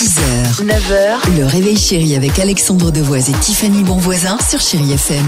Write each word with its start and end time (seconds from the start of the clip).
6h, 0.00 0.64
9h, 0.64 1.36
le 1.36 1.44
réveil 1.44 1.76
chéri 1.76 2.16
avec 2.16 2.38
Alexandre 2.38 2.90
Devoise 2.90 3.28
et 3.28 3.34
Tiffany 3.34 3.82
Bonvoisin 3.82 4.38
sur 4.38 4.58
Chérie 4.58 4.92
FM. 4.92 5.26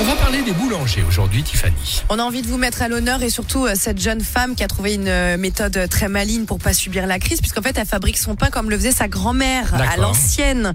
On 0.00 0.04
va 0.04 0.14
parler 0.16 0.42
des 0.42 0.52
boulangers 0.52 1.02
aujourd'hui, 1.08 1.42
Tiffany. 1.42 2.02
On 2.10 2.18
a 2.18 2.22
envie 2.22 2.42
de 2.42 2.46
vous 2.46 2.58
mettre 2.58 2.82
à 2.82 2.88
l'honneur 2.88 3.22
et 3.22 3.30
surtout 3.30 3.66
euh, 3.66 3.72
cette 3.74 3.98
jeune 3.98 4.20
femme 4.20 4.54
qui 4.54 4.62
a 4.62 4.68
trouvé 4.68 4.94
une 4.94 5.08
euh, 5.08 5.38
méthode 5.38 5.88
très 5.88 6.08
maligne 6.08 6.44
pour 6.44 6.58
pas 6.58 6.74
subir 6.74 7.06
la 7.06 7.18
crise, 7.18 7.40
puisqu'en 7.40 7.62
fait 7.62 7.76
elle 7.78 7.86
fabrique 7.86 8.18
son 8.18 8.36
pain 8.36 8.50
comme 8.50 8.68
le 8.68 8.76
faisait 8.76 8.92
sa 8.92 9.08
grand-mère 9.08 9.74
à 9.74 9.96
l'ancienne. 9.96 10.74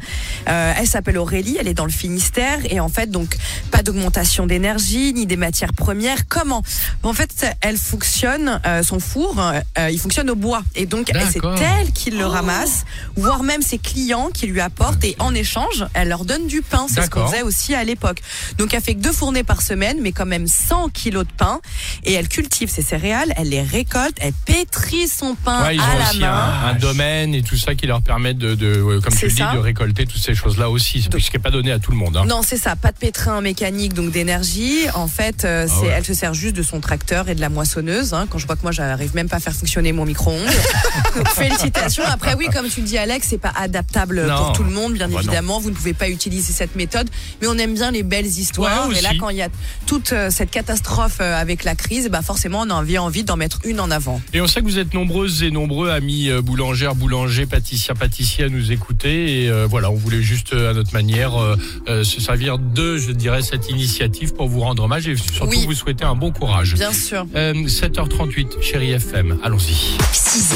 Euh, 0.50 0.74
elle 0.76 0.88
s'appelle 0.88 1.20
Aurélie, 1.20 1.58
elle 1.60 1.68
est 1.68 1.76
dans 1.76 1.86
le 1.86 1.92
Finistère 1.92 2.60
et 2.70 2.80
en 2.80 2.90
fait 2.90 3.12
donc 3.12 3.38
pas 3.70 3.84
d'augmentation 3.84 4.48
d'énergie 4.48 5.14
ni 5.14 5.28
des 5.28 5.38
matières 5.38 5.74
premières. 5.74 6.28
Comment? 6.28 6.64
En 7.04 7.14
fait 7.14 7.46
elle 7.62 7.78
fonctionne, 7.78 8.60
euh, 8.66 8.82
son 8.82 9.00
four, 9.00 9.40
euh, 9.40 9.90
il 9.92 10.00
fonctionne 10.00 10.30
au 10.32 10.36
bois 10.36 10.64
et 10.76 10.88
donc 10.88 11.12
c'est 11.32 11.40
elle 11.80 11.92
qui 11.92 12.10
le 12.10 12.26
ramasse, 12.26 12.73
voire 13.16 13.44
même 13.44 13.62
ses 13.62 13.78
clients 13.78 14.30
qui 14.34 14.48
lui 14.48 14.62
apportent 14.62 15.04
et 15.04 15.16
en 15.20 15.34
échange 15.34 15.86
elle 15.94 16.10
leur 16.10 16.26
donne 16.26 16.48
du 16.48 16.62
pain. 16.62 16.86
C'est 16.94 17.02
ce 17.04 17.10
qu'on 17.10 17.28
faisait 17.28 17.42
aussi 17.44 17.76
à 17.76 17.84
l'époque. 17.84 18.20
Donc 18.58 18.74
elle 18.74 18.82
fait 18.82 18.96
que 18.96 19.02
deux 19.02 19.12
fournées 19.14 19.44
par 19.44 19.62
semaine, 19.62 19.98
mais 20.02 20.12
quand 20.12 20.26
même 20.26 20.48
100 20.48 20.90
kilos 20.90 21.26
de 21.26 21.32
pain. 21.34 21.60
Et 22.04 22.14
elle 22.14 22.28
cultive 22.28 22.70
ses 22.70 22.82
céréales, 22.82 23.34
elle 23.38 23.50
les 23.50 23.62
récolte, 23.62 24.18
elle 24.22 24.34
pétrit 24.46 25.08
son 25.08 25.36
pain 25.36 25.64
Ouais, 25.64 25.76
ils 25.76 25.82
à 25.82 25.84
ont 25.84 26.00
la 26.00 26.10
aussi 26.10 26.20
main. 26.20 26.34
un, 26.64 26.68
un 26.70 26.74
domaine 26.76 27.34
et 27.36 27.42
tout 27.44 27.58
ça 27.58 27.76
qui 27.76 27.88
leur 27.88 28.02
permet 28.02 28.34
de, 28.34 28.56
de 28.56 29.00
comme 29.04 29.14
tu 29.16 29.26
le 29.28 29.32
dis, 29.32 29.42
de 29.54 29.58
récolter 29.60 30.06
toutes 30.06 30.22
ces 30.22 30.36
choses-là 30.36 30.70
aussi. 30.70 31.02
Ce 31.02 31.10
qui 31.10 31.32
n'est 31.34 31.40
pas 31.42 31.52
donné 31.52 31.72
à 31.72 31.80
tout 31.80 31.92
le 31.92 31.98
monde. 31.98 32.18
hein. 32.18 32.26
Non, 32.26 32.42
c'est 32.46 32.58
ça, 32.58 32.76
pas 32.76 32.92
de 32.92 32.98
pétrin 32.98 33.42
mécanique, 33.42 33.94
donc 33.94 34.12
d'énergie. 34.12 34.80
En 34.96 35.08
fait, 35.08 35.46
euh, 35.46 35.68
Ah 35.70 35.80
ouais. 35.82 35.88
elle 35.96 36.06
se 36.06 36.14
sert 36.14 36.34
juste 36.34 36.56
de 36.56 36.64
son 36.64 36.80
tracteur 36.80 37.30
et 37.30 37.36
de 37.36 37.42
la 37.42 37.50
moissonneuse. 37.50 38.14
hein. 38.14 38.28
quand 38.30 38.38
je 38.38 38.46
vois 38.46 38.56
que 38.56 38.64
moi, 38.64 38.72
j'arrive 38.72 39.16
même 39.16 39.30
pas 39.30 39.38
à 39.38 39.40
faire 39.40 39.54
fonctionner 39.54 39.92
mon 39.94 40.06
micro-ondes. 40.06 40.40
félicitations. 41.36 42.04
Après, 42.06 42.34
oui, 42.36 42.48
comme 42.54 42.63
tu 42.70 42.82
le 42.82 42.88
dis, 42.88 42.98
Alex, 42.98 43.28
c'est 43.30 43.38
pas 43.38 43.54
adaptable 43.56 44.26
Non. 44.28 44.36
pour 44.38 44.54
tout 44.54 44.64
le 44.64 44.72
monde, 44.72 44.94
bien 44.94 45.08
Bah 45.08 45.14
non. 45.14 45.20
évidemment. 45.20 45.60
Vous 45.60 45.70
ne 45.70 45.76
pouvez 45.76 45.94
pas 45.94 46.10
utiliser 46.10 46.54
cette 46.54 46.76
méthode, 46.76 47.10
mais 47.42 47.48
on 47.48 47.58
aime 47.58 47.74
bien 47.74 47.92
les 47.92 48.04
belles 48.04 48.26
histoires. 48.26 48.90
Ouais, 48.90 48.98
et 48.98 49.02
là, 49.02 49.12
quand 49.20 49.30
il 49.30 49.38
y 49.38 49.42
a 49.42 49.50
toute 49.86 50.12
euh, 50.14 50.30
cette 50.30 50.52
catastrophe 50.52 51.18
euh, 51.22 51.36
avec 51.40 51.64
la 51.64 51.76
crise, 51.76 52.10
bah 52.10 52.22
forcément, 52.22 52.62
on 52.62 52.70
a 52.70 52.74
envie, 52.74 52.98
envie 52.98 53.24
d'en 53.24 53.38
mettre 53.38 53.60
une 53.66 53.80
en 53.80 53.92
avant. 53.92 54.22
Et 54.34 54.42
on 54.42 54.48
sait 54.48 54.60
que 54.62 54.66
vous 54.66 54.80
êtes 54.80 54.94
nombreuses 54.94 55.44
et 55.44 55.52
nombreux 55.52 55.90
amis 55.90 56.30
euh, 56.30 56.42
boulangères, 56.42 56.96
boulangers, 56.96 57.46
pâtissiers, 57.46 57.94
pâtissiers 57.94 58.46
à 58.46 58.50
nous 58.50 58.72
écouter. 58.72 59.44
Et 59.44 59.50
euh, 59.50 59.68
voilà, 59.70 59.90
on 59.92 59.96
voulait 59.96 60.22
juste 60.22 60.54
à 60.54 60.74
notre 60.74 60.94
manière 60.94 61.36
euh, 61.42 61.56
euh, 61.88 62.04
se 62.04 62.20
servir 62.22 62.58
de, 62.60 62.98
je 62.98 63.12
dirais, 63.12 63.42
cette 63.42 63.70
initiative 63.70 64.34
pour 64.34 64.48
vous 64.48 64.62
rendre 64.62 64.84
hommage 64.84 65.08
et 65.08 65.16
surtout 65.16 65.50
Oui. 65.58 65.66
vous 65.66 65.74
souhaiter 65.74 66.04
un 66.06 66.16
bon 66.16 66.32
courage. 66.32 66.74
Bien 66.76 66.94
sûr. 66.94 67.26
Euh, 67.36 67.54
7h38, 67.54 68.62
chérie 68.62 68.92
FM, 68.92 69.40
allons-y. 69.44 69.74
6h, 70.14 70.56